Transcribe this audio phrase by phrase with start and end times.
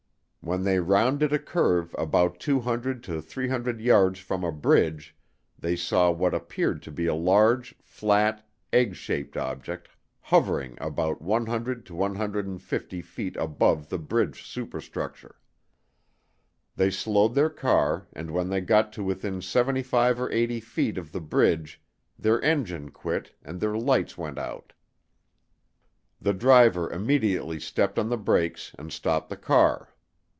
[0.43, 5.15] When they rounded a curve about 200 to 300 yards from a bridge
[5.59, 8.43] they saw what appeared to be a large, flat,
[8.73, 9.87] egg shaped object
[10.19, 15.35] hovering about 100 to 150 feet above the bridge superstructure.
[16.75, 21.11] They slowed their car and when they got to within 75 or 80 feet of
[21.11, 21.79] the bridge
[22.17, 24.73] their engine quit and their lights went out.
[26.19, 29.89] The driver immediately stepped on the brakes and stopped the car.